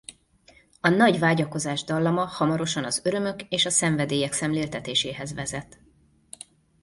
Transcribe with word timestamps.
A 0.81 0.89
nagy 0.89 1.19
vágyakozás 1.19 1.83
dallama 1.83 2.25
hamarosan 2.25 2.83
az 2.83 3.01
örömök 3.03 3.41
és 3.43 3.65
a 3.65 3.69
szenvedélyek 3.69 4.33
szemléltetéséhez 4.33 5.33
vezet. 5.33 5.79